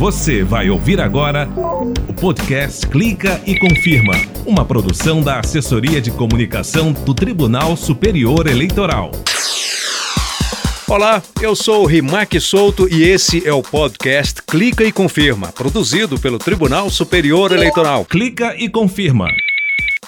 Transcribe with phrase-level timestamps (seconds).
[0.00, 1.46] Você vai ouvir agora
[2.08, 4.14] o podcast Clica e Confirma,
[4.46, 9.10] uma produção da Assessoria de Comunicação do Tribunal Superior Eleitoral.
[10.88, 16.18] Olá, eu sou o Rimac Souto e esse é o podcast Clica e Confirma, produzido
[16.18, 18.06] pelo Tribunal Superior Eleitoral.
[18.06, 19.28] Clica e Confirma.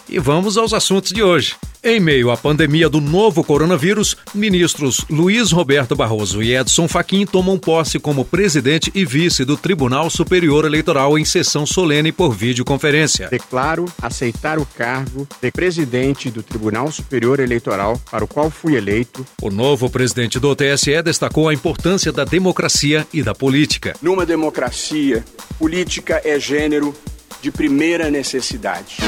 [0.09, 1.55] E vamos aos assuntos de hoje.
[1.85, 7.59] Em meio à pandemia do novo coronavírus, ministros Luiz Roberto Barroso e Edson Fachin tomam
[7.59, 13.27] posse como presidente e vice do Tribunal Superior Eleitoral em sessão solene por videoconferência.
[13.29, 19.27] Declaro aceitar o cargo de presidente do Tribunal Superior Eleitoral para o qual fui eleito.
[19.43, 23.96] O novo presidente do TSE destacou a importância da democracia e da política.
[24.00, 25.25] Numa democracia,
[25.58, 26.94] política é gênero
[27.43, 28.99] de primeira necessidade.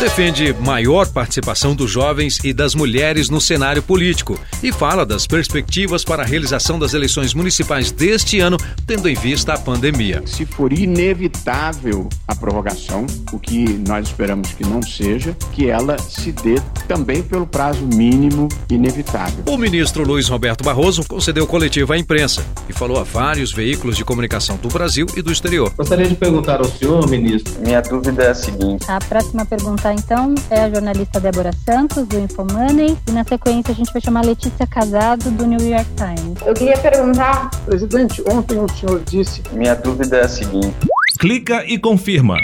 [0.00, 6.02] Defende maior participação dos jovens e das mulheres no cenário político e fala das perspectivas
[6.02, 10.22] para a realização das eleições municipais deste ano, tendo em vista a pandemia.
[10.26, 16.32] Se for inevitável a prorrogação, o que nós esperamos que não seja, que ela se
[16.32, 16.56] dê
[16.88, 19.44] também pelo prazo mínimo inevitável.
[19.46, 24.04] O ministro Luiz Roberto Barroso concedeu coletiva à imprensa e falou a vários veículos de
[24.04, 25.72] comunicação do Brasil e do exterior.
[25.76, 28.84] Gostaria de perguntar ao senhor, ministro minha dúvida é a seguinte.
[28.88, 32.96] A próxima pergunta, então, é a jornalista Débora Santos, do Infomoney.
[33.08, 36.38] E na sequência a gente vai chamar Letícia Casado, do New York Times.
[36.46, 37.50] Eu queria perguntar...
[37.64, 39.42] Presidente, ontem o senhor disse...
[39.52, 40.74] Minha dúvida é a seguinte.
[41.18, 42.36] Clica e confirma.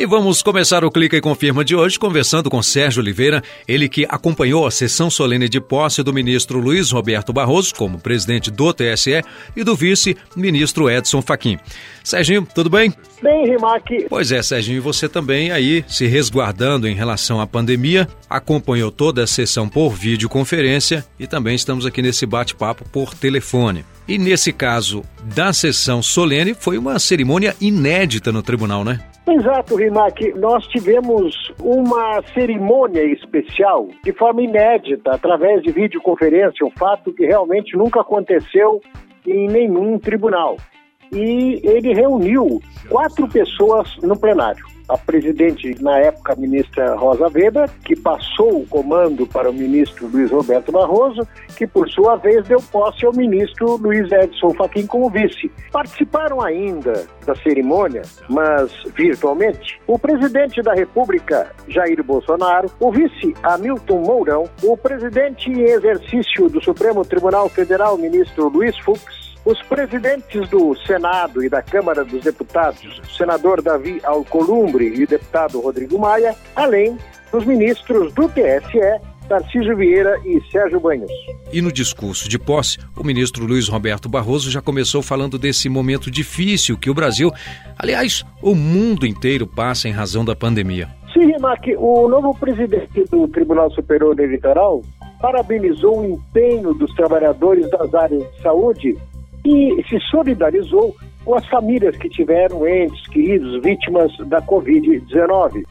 [0.00, 4.06] E vamos começar o Clica e Confirma de hoje conversando com Sérgio Oliveira, ele que
[4.08, 9.22] acompanhou a sessão solene de posse do ministro Luiz Roberto Barroso como presidente do TSE
[9.54, 11.58] e do vice-ministro Edson Fachin.
[12.02, 12.94] Serginho, tudo bem?
[13.22, 14.06] Bem, Rimac.
[14.08, 19.24] Pois é, Serginho, e você também aí se resguardando em relação à pandemia, acompanhou toda
[19.24, 23.84] a sessão por videoconferência e também estamos aqui nesse bate-papo por telefone.
[24.08, 28.98] E nesse caso da sessão solene, foi uma cerimônia inédita no tribunal, né?
[29.30, 30.32] Exato, Rimac.
[30.34, 37.76] Nós tivemos uma cerimônia especial de forma inédita, através de videoconferência, um fato que realmente
[37.76, 38.80] nunca aconteceu
[39.24, 40.56] em nenhum tribunal.
[41.12, 47.70] E ele reuniu quatro pessoas no plenário a presidente, na época, a ministra Rosa Weber,
[47.84, 52.60] que passou o comando para o ministro Luiz Roberto Barroso, que, por sua vez, deu
[52.60, 55.50] posse ao ministro Luiz Edson Fachin como vice.
[55.70, 64.00] Participaram ainda da cerimônia, mas virtualmente, o presidente da República, Jair Bolsonaro, o vice Hamilton
[64.00, 70.76] Mourão, o presidente em exercício do Supremo Tribunal Federal, ministro Luiz Fux, os presidentes do
[70.86, 76.34] Senado e da Câmara dos Deputados, o senador Davi Alcolumbre e o deputado Rodrigo Maia,
[76.54, 76.98] além
[77.32, 81.10] dos ministros do TSE, Tarcísio Vieira e Sérgio Banhos.
[81.52, 86.10] E no discurso de posse, o ministro Luiz Roberto Barroso já começou falando desse momento
[86.10, 87.30] difícil que o Brasil,
[87.78, 90.88] aliás, o mundo inteiro passa em razão da pandemia.
[91.12, 94.82] Sim, Rimac, o novo presidente do Tribunal Superior Eleitoral
[95.20, 98.98] parabenizou o empenho dos trabalhadores das áreas de saúde
[99.44, 105.64] e se solidarizou com as famílias que tiveram entes queridos vítimas da Covid-19.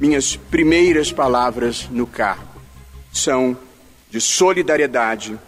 [0.00, 2.60] Minhas primeiras palavras no cargo
[3.12, 3.56] são
[4.10, 5.38] de solidariedade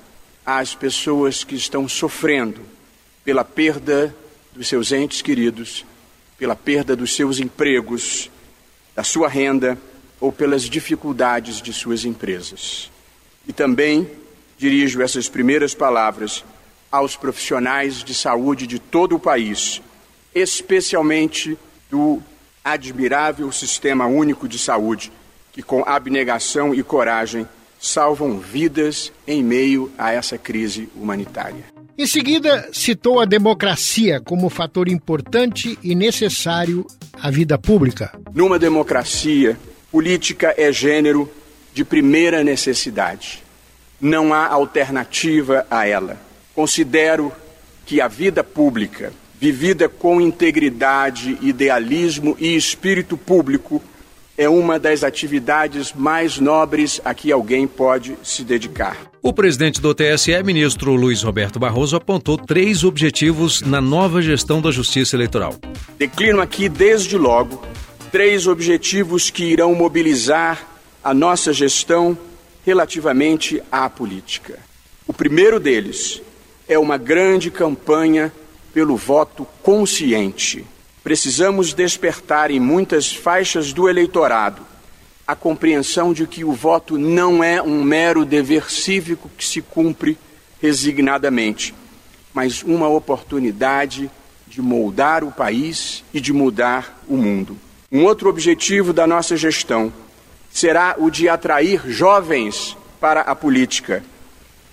[0.44, 2.61] às pessoas que estão sofrendo
[3.25, 4.15] pela perda
[4.55, 5.84] dos seus entes queridos,
[6.38, 8.31] pela perda dos seus empregos,
[8.97, 9.78] da sua renda
[10.21, 12.91] ou pelas dificuldades de suas empresas.
[13.47, 14.09] E também
[14.56, 16.44] dirijo essas primeiras palavras
[16.91, 19.82] aos profissionais de saúde de todo o país,
[20.34, 21.59] especialmente
[21.91, 22.22] do
[22.65, 25.12] admirável Sistema Único de Saúde,
[25.53, 27.47] que com abnegação e coragem
[27.81, 31.65] salvam vidas em meio a essa crise humanitária.
[31.97, 38.12] Em seguida, citou a democracia como fator importante e necessário à vida pública.
[38.32, 39.59] Numa democracia,
[39.91, 41.28] política é gênero
[41.75, 43.43] de primeira necessidade.
[44.00, 46.28] Não há alternativa a ela.
[46.58, 47.31] Considero
[47.87, 53.81] que a vida pública, vivida com integridade, idealismo e espírito público,
[54.37, 58.96] é uma das atividades mais nobres a que alguém pode se dedicar.
[59.22, 64.72] O presidente do TSE, ministro Luiz Roberto Barroso, apontou três objetivos na nova gestão da
[64.72, 65.54] Justiça Eleitoral.
[65.96, 67.62] Declino aqui, desde logo,
[68.11, 70.66] três objetivos que irão mobilizar
[71.04, 72.19] a nossa gestão
[72.66, 74.58] relativamente à política.
[75.06, 76.20] O primeiro deles
[76.69, 78.32] é uma grande campanha
[78.73, 80.65] pelo voto consciente.
[81.03, 84.69] Precisamos despertar em muitas faixas do eleitorado
[85.29, 90.17] a compreensão de que o voto não é um mero dever cívico que se cumpre
[90.59, 91.75] resignadamente,
[92.32, 94.11] mas uma oportunidade
[94.47, 97.59] de moldar o país e de mudar o mundo.
[97.93, 99.93] Um outro objetivo da nossa gestão
[100.50, 104.03] será o de atrair jovens para a política,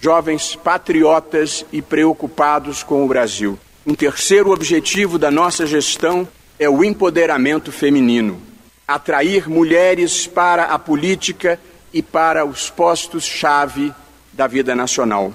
[0.05, 3.57] jovens patriotas e preocupados com o Brasil.
[3.87, 6.27] Um terceiro objetivo da nossa gestão
[6.59, 8.39] é o empoderamento feminino,
[8.87, 11.59] atrair mulheres para a política
[11.91, 13.91] e para os postos-chave
[14.31, 15.33] da vida nacional.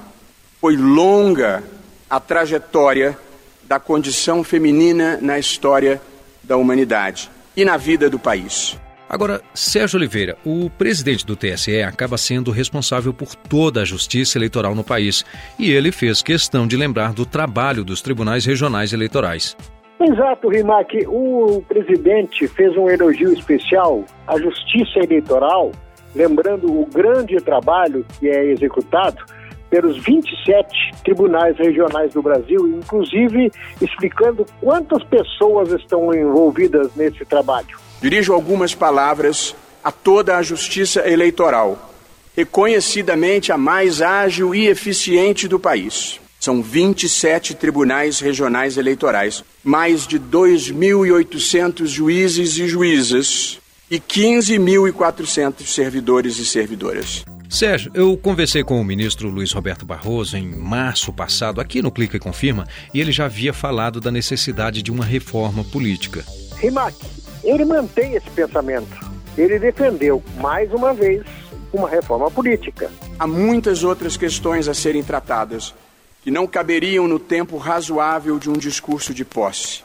[0.60, 1.64] Foi longa
[2.08, 3.18] a trajetória
[3.64, 6.00] da condição feminina na história
[6.44, 8.78] da humanidade e na vida do país.
[9.10, 14.72] Agora, Sérgio Oliveira, o presidente do TSE acaba sendo responsável por toda a justiça eleitoral
[14.72, 15.24] no país
[15.58, 19.56] e ele fez questão de lembrar do trabalho dos tribunais regionais eleitorais.
[20.00, 20.96] Exato, Rimac.
[21.08, 25.72] O presidente fez um elogio especial à justiça eleitoral
[26.14, 29.24] lembrando o grande trabalho que é executado
[29.70, 33.50] pelos 27 tribunais regionais do Brasil, inclusive
[33.82, 37.89] explicando quantas pessoas estão envolvidas nesse trabalho.
[38.00, 39.54] Dirijo algumas palavras
[39.84, 41.92] a toda a justiça eleitoral,
[42.36, 46.20] reconhecidamente a mais ágil e eficiente do país.
[46.38, 53.58] São 27 tribunais regionais eleitorais, mais de 2.800 juízes e juízas
[53.90, 57.24] e 15.400 servidores e servidoras.
[57.50, 62.16] Sérgio, eu conversei com o ministro Luiz Roberto Barroso em março passado, aqui no Clica
[62.16, 66.24] e Confirma, e ele já havia falado da necessidade de uma reforma política.
[66.58, 66.94] Rimac,
[67.42, 69.10] ele mantém esse pensamento.
[69.36, 71.24] Ele defendeu, mais uma vez,
[71.72, 72.90] uma reforma política.
[73.18, 75.74] Há muitas outras questões a serem tratadas
[76.22, 79.82] que não caberiam no tempo razoável de um discurso de posse.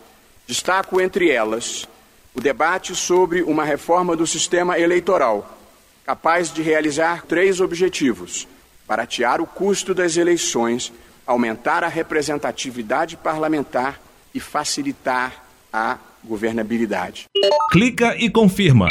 [0.48, 1.88] Destaco entre elas
[2.34, 5.58] o debate sobre uma reforma do sistema eleitoral,
[6.06, 8.46] capaz de realizar três objetivos:
[8.86, 10.92] baratear o custo das eleições,
[11.26, 14.00] aumentar a representatividade parlamentar
[14.34, 17.26] e facilitar a governabilidade.
[17.72, 18.88] Clica e confirma.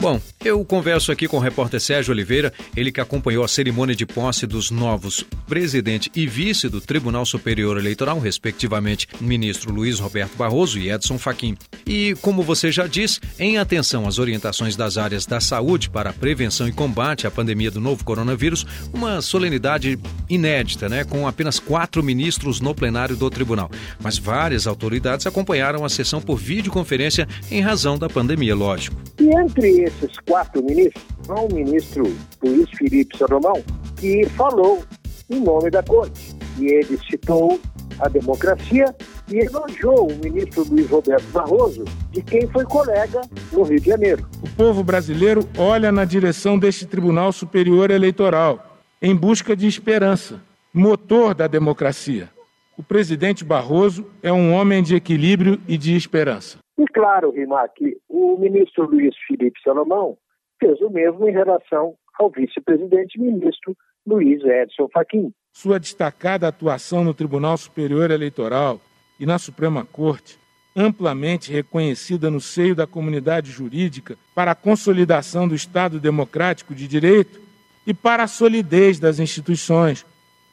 [0.00, 4.04] Bom, eu converso aqui com o repórter Sérgio Oliveira, ele que acompanhou a cerimônia de
[4.04, 10.78] posse dos novos presidente e vice do Tribunal Superior Eleitoral, respectivamente, ministro Luiz Roberto Barroso
[10.78, 11.56] e Edson Fachin.
[11.86, 16.12] E, como você já disse, em atenção às orientações das áreas da saúde para a
[16.12, 19.98] prevenção e combate à pandemia do novo coronavírus, uma solenidade
[20.28, 23.70] inédita, né, com apenas quatro ministros no plenário do tribunal.
[23.98, 28.96] Mas várias autoridades acompanharam a sessão por videoconferência em razão da pandemia, lógico.
[29.18, 32.04] E entre esses quatro ministros, há o ministro
[32.42, 33.62] Luiz Felipe Salomão,
[33.96, 34.82] que falou
[35.30, 36.34] em nome da Corte.
[36.58, 37.60] E ele citou
[38.00, 38.94] a democracia
[39.30, 43.20] e elogiou o ministro Luiz Roberto Barroso, de quem foi colega
[43.52, 44.26] no Rio de Janeiro.
[44.42, 50.40] O povo brasileiro olha na direção deste Tribunal Superior Eleitoral em busca de esperança,
[50.72, 52.28] motor da democracia.
[52.76, 56.58] O presidente Barroso é um homem de equilíbrio e de esperança.
[56.76, 60.16] E claro, Rimac, o ministro Luiz Felipe Salomão
[60.64, 63.76] fez o mesmo em relação ao vice-presidente ministro
[64.06, 65.30] Luiz Edson Fachin.
[65.52, 68.80] Sua destacada atuação no Tribunal Superior Eleitoral
[69.20, 70.38] e na Suprema Corte,
[70.74, 77.38] amplamente reconhecida no seio da comunidade jurídica para a consolidação do Estado democrático de direito
[77.86, 80.06] e para a solidez das instituições,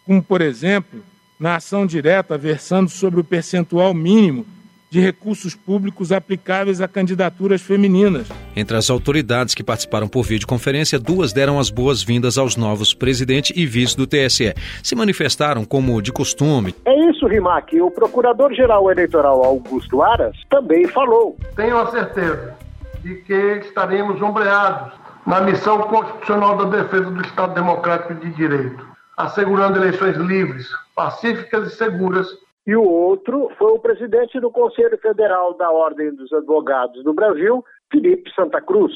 [0.06, 1.02] como, por exemplo,
[1.40, 4.46] na ação direta versando sobre o percentual mínimo
[4.92, 8.28] de recursos públicos aplicáveis a candidaturas femininas.
[8.54, 13.66] Entre as autoridades que participaram por videoconferência, duas deram as boas-vindas aos novos presidente e
[13.66, 14.54] vice do TSE.
[14.84, 16.76] Se manifestaram como de costume.
[16.84, 17.80] É isso, Rimac.
[17.80, 21.38] O procurador-geral eleitoral Augusto Aras também falou.
[21.56, 22.58] Tenho a certeza
[23.02, 23.34] de que
[23.66, 24.92] estaremos ombreados
[25.26, 31.76] na missão constitucional da defesa do Estado Democrático de Direito, assegurando eleições livres, pacíficas e
[31.78, 32.28] seguras
[32.66, 37.64] e o outro foi o presidente do Conselho Federal da Ordem dos Advogados do Brasil,
[37.92, 38.94] Felipe Santa Cruz.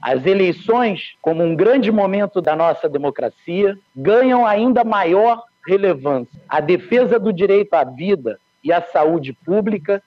[0.00, 6.40] As eleições, como um grande momento da nossa democracia, ganham ainda maior relevância.
[6.48, 10.02] A defesa do direito à vida e à saúde pública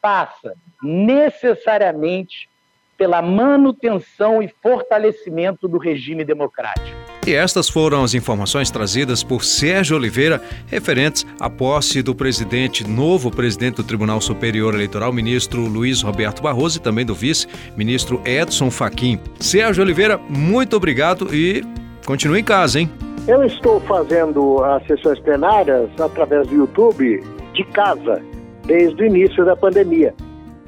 [0.00, 2.48] passa necessariamente
[2.96, 6.95] pela manutenção e fortalecimento do regime democrático.
[7.26, 13.32] E estas foram as informações trazidas por Sérgio Oliveira, referentes à posse do presidente, novo
[13.32, 19.18] presidente do Tribunal Superior Eleitoral, ministro Luiz Roberto Barroso, e também do vice-ministro Edson Fachin.
[19.40, 21.64] Sérgio Oliveira, muito obrigado e
[22.06, 22.88] continue em casa, hein?
[23.26, 28.22] Eu estou fazendo as sessões plenárias através do YouTube de casa,
[28.66, 30.14] desde o início da pandemia.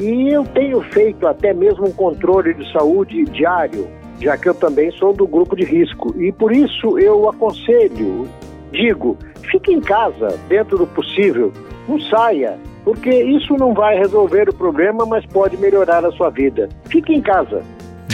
[0.00, 4.90] E eu tenho feito até mesmo um controle de saúde diário já que eu também
[4.92, 6.14] sou do grupo de risco.
[6.20, 8.28] E por isso eu aconselho
[8.72, 9.16] digo,
[9.50, 11.52] fique em casa, dentro do possível,
[11.88, 16.68] não saia, porque isso não vai resolver o problema, mas pode melhorar a sua vida.
[16.86, 17.62] Fique em casa.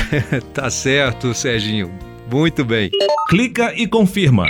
[0.53, 1.91] tá certo, Serginho.
[2.31, 2.91] Muito bem.
[3.29, 4.47] Clica e confirma.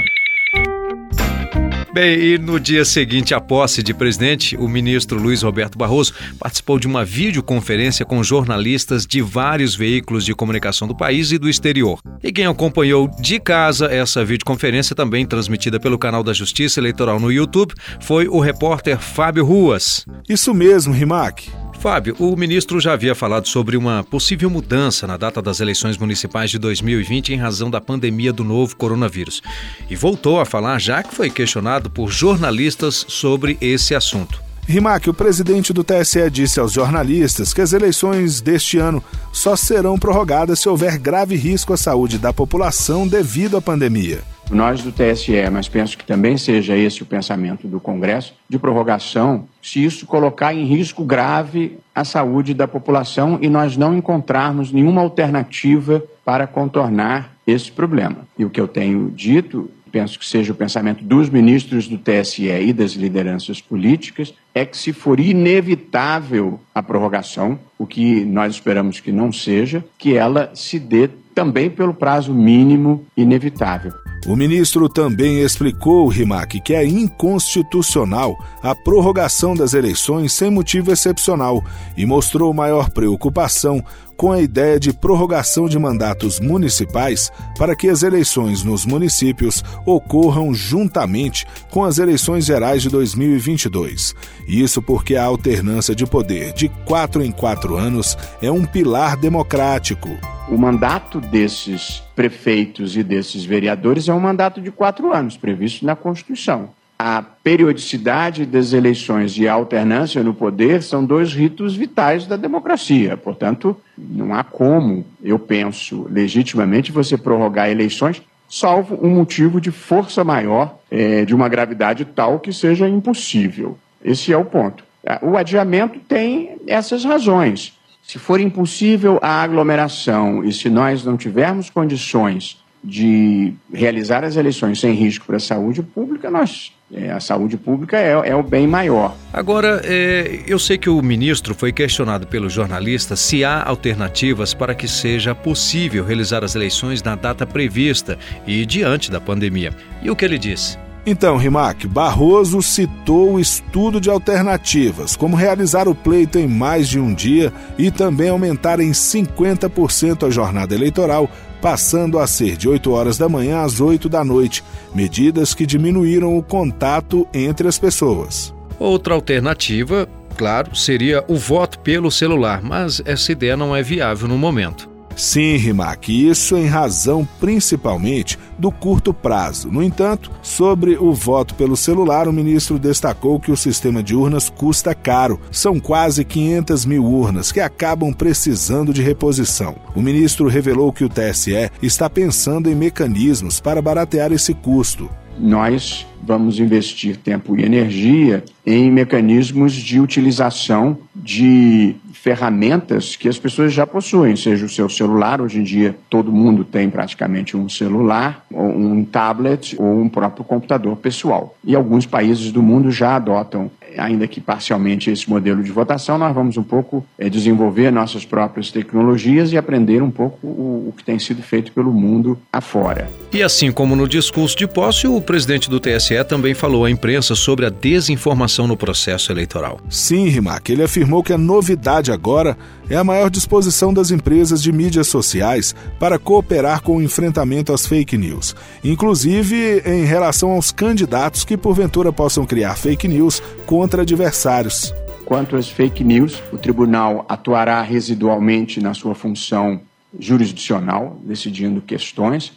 [1.95, 6.77] Bem, e no dia seguinte à posse de presidente, o ministro Luiz Roberto Barroso participou
[6.77, 12.01] de uma videoconferência com jornalistas de vários veículos de comunicação do país e do exterior.
[12.21, 17.31] E quem acompanhou de casa essa videoconferência, também transmitida pelo canal da Justiça Eleitoral no
[17.31, 20.05] YouTube, foi o repórter Fábio Ruas.
[20.29, 21.49] Isso mesmo, Rimac.
[21.85, 26.51] Fábio, o ministro já havia falado sobre uma possível mudança na data das eleições municipais
[26.51, 29.43] de 2020 em razão da pandemia do novo coronavírus.
[29.91, 34.43] E voltou a falar já que foi questionado por jornalistas sobre esse assunto.
[34.67, 39.99] Rimac, o presidente do TSE disse aos jornalistas que as eleições deste ano só serão
[39.99, 45.33] prorrogadas se houver grave risco à saúde da população devido à pandemia nós do TSE,
[45.51, 50.55] mas penso que também seja esse o pensamento do Congresso, de prorrogação, se isso colocar
[50.55, 57.33] em risco grave a saúde da população e nós não encontrarmos nenhuma alternativa para contornar
[57.47, 58.19] esse problema.
[58.39, 62.47] E o que eu tenho dito, penso que seja o pensamento dos ministros do TSE
[62.47, 69.01] e das lideranças políticas, é que se for inevitável a prorrogação, o que nós esperamos
[69.01, 74.04] que não seja, que ela se dê também pelo prazo mínimo inevitável.
[74.27, 81.63] O ministro também explicou, Rimac, que é inconstitucional a prorrogação das eleições sem motivo excepcional
[81.95, 83.85] e mostrou maior preocupação
[84.17, 90.55] com a ideia de prorrogação de mandatos municipais para que as eleições nos municípios ocorram
[90.55, 94.15] juntamente com as eleições gerais de 2022.
[94.49, 100.09] Isso porque a alternância de poder de quatro em quatro anos é um pilar democrático.
[100.47, 105.97] O mandato desses prefeitos e desses vereadores é um mandato de quatro anos, previsto na
[105.97, 106.69] Constituição.
[106.99, 113.17] A periodicidade das eleições e a alternância no poder são dois ritos vitais da democracia.
[113.17, 120.23] Portanto, não há como, eu penso, legitimamente você prorrogar eleições, salvo um motivo de força
[120.23, 123.79] maior, é, de uma gravidade tal que seja impossível.
[124.05, 124.85] Esse é o ponto.
[125.23, 127.73] O adiamento tem essas razões.
[128.07, 134.79] Se for impossível a aglomeração e se nós não tivermos condições de realizar as eleições
[134.79, 138.67] sem risco para a saúde pública, nós é, a saúde pública é, é, o bem
[138.67, 139.17] maior.
[139.33, 144.75] Agora, é, eu sei que o ministro foi questionado pelos jornalistas se há alternativas para
[144.75, 149.73] que seja possível realizar as eleições na data prevista e diante da pandemia.
[150.03, 150.84] E o que ele disse?
[151.07, 156.99] Então, Rimac, Barroso citou o estudo de alternativas, como realizar o pleito em mais de
[156.99, 161.29] um dia e também aumentar em 50% a jornada eleitoral,
[161.61, 166.39] passando a ser de 8 horas da manhã às 8 da noite, medidas que diminuíram
[166.39, 168.55] o contato entre as pessoas.
[168.79, 170.09] Outra alternativa,
[170.39, 174.94] claro, seria o voto pelo celular, mas essa ideia não é viável no momento.
[175.17, 179.71] Sim, Rimac, isso em razão principalmente do curto prazo.
[179.71, 184.51] No entanto, sobre o voto pelo celular, o ministro destacou que o sistema de urnas
[184.51, 185.41] custa caro.
[185.51, 189.77] São quase 500 mil urnas que acabam precisando de reposição.
[189.95, 195.09] O ministro revelou que o TSE está pensando em mecanismos para baratear esse custo.
[195.39, 203.71] Nós vamos investir tempo e energia em mecanismos de utilização de ferramentas que as pessoas
[203.71, 208.47] já possuem, seja o seu celular, hoje em dia todo mundo tem praticamente um celular,
[208.51, 211.55] ou um tablet ou um próprio computador pessoal.
[211.63, 216.35] E alguns países do mundo já adotam ainda que parcialmente esse modelo de votação, nós
[216.35, 221.05] vamos um pouco é, desenvolver nossas próprias tecnologias e aprender um pouco o, o, que
[221.05, 223.09] tem sido feito pelo mundo afora.
[223.33, 227.35] E assim como no discurso de posse, o presidente do TSE também falou à imprensa
[227.35, 229.81] sobre a desinformação no processo eleitoral.
[229.89, 232.57] Sim, Rimac, ele afirmou que a novidade agora
[232.89, 237.87] é a maior disposição das empresas de mídias sociais para cooperar com o enfrentamento às
[237.87, 244.95] fake news, inclusive em relação aos candidatos que porventura possam criar fake news contra adversários.
[245.25, 249.81] Quanto às fake news, o tribunal atuará residualmente na sua função
[250.19, 252.53] jurisdicional, decidindo questões,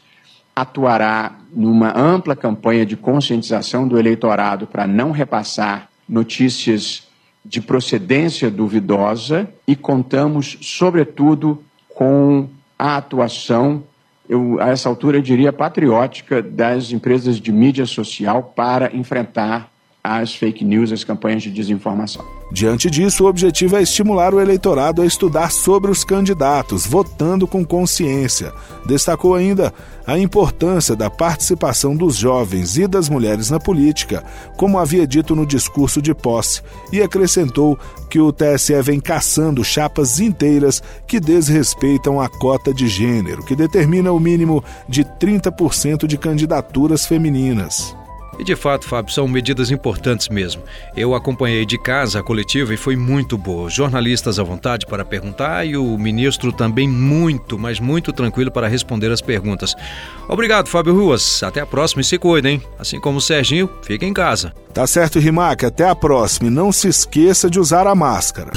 [0.55, 7.07] atuará numa ampla campanha de conscientização do eleitorado para não repassar notícias
[7.45, 13.83] de procedência duvidosa e contamos, sobretudo, com a atuação,
[14.27, 19.71] eu, a essa altura eu diria patriótica, das empresas de mídia social para enfrentar
[20.07, 22.23] às fake news, às campanhas de desinformação.
[22.49, 27.65] Diante disso, o objetivo é estimular o eleitorado a estudar sobre os candidatos, votando com
[27.65, 28.53] consciência.
[28.85, 29.73] Destacou ainda
[30.05, 34.23] a importância da participação dos jovens e das mulheres na política,
[34.55, 36.61] como havia dito no discurso de posse,
[36.93, 37.77] e acrescentou
[38.09, 44.13] que o TSE vem caçando chapas inteiras que desrespeitam a cota de gênero, que determina
[44.13, 47.93] o mínimo de 30% de candidaturas femininas.
[48.39, 50.61] E de fato, Fábio, são medidas importantes mesmo.
[50.95, 53.69] Eu acompanhei de casa a coletiva e foi muito boa.
[53.69, 59.11] Jornalistas à vontade para perguntar e o ministro também muito, mas muito tranquilo para responder
[59.11, 59.75] as perguntas.
[60.27, 61.41] Obrigado, Fábio Ruas.
[61.43, 62.61] Até a próxima e se cuidem.
[62.77, 64.53] Assim como o Serginho, fica em casa.
[64.73, 65.65] Tá certo, Rimac.
[65.65, 66.47] Até a próxima.
[66.47, 68.51] E não se esqueça de usar a máscara.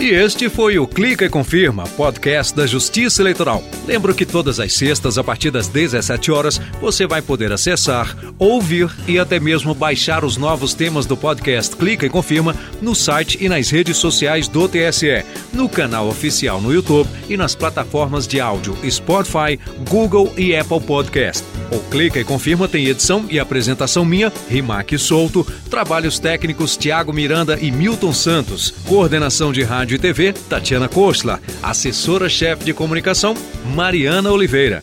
[0.00, 3.62] E este foi o Clica e Confirma, podcast da Justiça Eleitoral.
[3.86, 8.90] Lembro que todas as sextas, a partir das 17 horas, você vai poder acessar, ouvir
[9.06, 13.46] e até mesmo baixar os novos temas do podcast Clica e Confirma no site e
[13.46, 18.74] nas redes sociais do TSE, no canal oficial no YouTube e nas plataformas de áudio
[18.90, 21.44] Spotify, Google e Apple Podcast.
[21.70, 27.58] O Clica e Confirma tem edição e apresentação minha, Rimac Souto, trabalhos técnicos Tiago Miranda
[27.60, 31.38] e Milton Santos, coordenação de rádio e TV, Tatiana Kostler.
[31.62, 33.34] Assessora-chefe de comunicação,
[33.74, 34.82] Mariana Oliveira.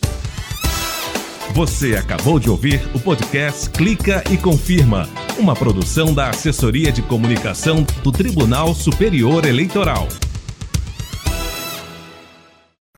[1.53, 7.85] Você acabou de ouvir o podcast Clica e Confirma, uma produção da Assessoria de Comunicação
[8.03, 10.07] do Tribunal Superior Eleitoral.